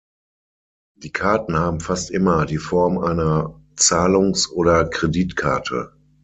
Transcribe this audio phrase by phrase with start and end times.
[0.97, 5.93] Die Karten haben fast immer die Form einer Zahlungs- oder Kreditkarte.